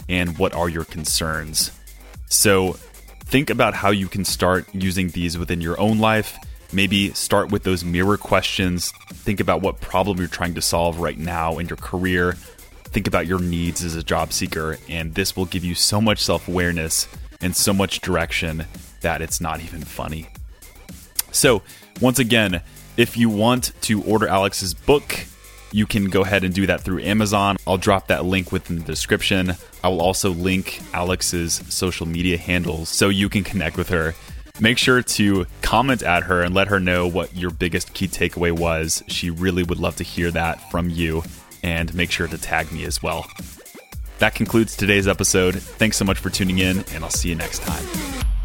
and 0.09 0.39
what 0.39 0.55
are 0.55 0.69
your 0.69 0.85
concerns. 0.85 1.71
So, 2.29 2.73
think 3.21 3.51
about 3.51 3.75
how 3.75 3.91
you 3.91 4.09
can 4.09 4.25
start 4.25 4.67
using 4.73 5.09
these 5.09 5.37
within 5.37 5.61
your 5.61 5.79
own 5.81 5.99
life. 5.99 6.39
Maybe 6.73 7.13
start 7.13 7.51
with 7.51 7.63
those 7.63 7.85
mirror 7.85 8.17
questions. 8.17 8.93
Think 9.09 9.41
about 9.41 9.63
what 9.63 9.81
problem 9.81 10.19
you're 10.19 10.29
trying 10.29 10.55
to 10.55 10.63
solve 10.63 10.99
right 10.99 11.19
now 11.19 11.59
in 11.59 11.69
your 11.69 11.77
career. 11.77 12.33
Think 12.85 13.07
about 13.07 13.27
your 13.27 13.41
needs 13.41 13.85
as 13.85 13.95
a 13.95 14.03
job 14.03 14.33
seeker, 14.33 14.79
and 14.89 15.15
this 15.15 15.37
will 15.37 15.45
give 15.45 15.65
you 15.65 15.75
so 15.75 16.01
much 16.01 16.23
self 16.23 16.49
awareness 16.49 17.07
and 17.41 17.55
so 17.55 17.73
much 17.73 18.01
direction 18.01 18.67
that 19.03 19.23
it's 19.23 19.41
not 19.41 19.61
even 19.61 19.83
funny. 19.83 20.29
So, 21.31 21.63
once 22.01 22.19
again, 22.19 22.63
if 22.97 23.17
you 23.17 23.29
want 23.29 23.73
to 23.83 24.03
order 24.03 24.27
Alex's 24.27 24.73
book, 24.73 25.27
you 25.73 25.87
can 25.87 26.07
go 26.07 26.23
ahead 26.23 26.45
and 26.45 26.55
do 26.55 26.67
that 26.67 26.81
through 26.81 27.03
Amazon. 27.03 27.57
I'll 27.67 27.79
drop 27.79 28.09
that 28.09 28.25
link 28.25 28.53
within 28.53 28.79
the 28.79 28.85
description. 28.85 29.55
I 29.83 29.89
will 29.89 30.01
also 30.01 30.31
link 30.31 30.81
Alex's 30.93 31.63
social 31.69 32.07
media 32.07 32.37
handles 32.37 32.89
so 32.89 33.09
you 33.09 33.29
can 33.29 33.45
connect 33.45 33.77
with 33.77 33.89
her. 33.89 34.15
Make 34.61 34.79
sure 34.79 35.03
to 35.03 35.47
comment 35.61 36.03
at 36.03 36.25
her 36.25 36.43
and 36.43 36.55
let 36.55 36.69
her 36.69 36.81
know 36.81 37.07
what 37.07 37.37
your 37.37 37.51
biggest 37.51 37.93
key 37.93 38.09
takeaway 38.09 38.53
was. 38.53 39.03
She 39.09 39.29
really 39.29 39.63
would 39.63 39.79
love 39.79 39.97
to 39.97 40.05
hear 40.05 40.31
that 40.31 40.71
from 40.71 40.89
you. 40.89 41.23
And 41.63 41.93
make 41.95 42.11
sure 42.11 42.29
to 42.29 42.39
tag 42.39 42.71
me 42.71 42.85
as 42.85 43.03
well. 43.03 43.27
That 44.19 44.35
concludes 44.35 44.77
today's 44.77 45.09
episode. 45.09 45.57
Thanks 45.57 45.97
so 45.97 46.05
much 46.05 46.19
for 46.19 46.31
tuning 46.31 46.59
in, 46.59 46.85
and 46.95 47.05
I'll 47.05 47.11
see 47.11 47.29
you 47.29 47.35
next 47.35 47.63
time. 47.63 48.36